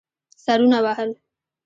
[0.45, 1.09] سرونه وهل.